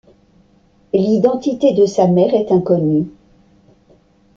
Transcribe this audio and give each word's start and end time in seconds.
L'identité 0.95 1.73
de 1.75 1.85
sa 1.85 2.07
mère 2.07 2.33
est 2.33 2.51
inconnue. 2.51 3.05